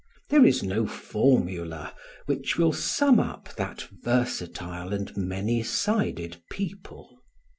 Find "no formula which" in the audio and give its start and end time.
0.63-2.57